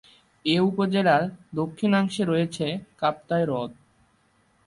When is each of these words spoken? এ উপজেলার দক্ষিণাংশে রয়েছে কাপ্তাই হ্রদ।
এ 0.45 0.55
উপজেলার 0.69 1.23
দক্ষিণাংশে 1.55 2.23
রয়েছে 2.25 2.65
কাপ্তাই 2.97 3.43
হ্রদ। 3.45 3.71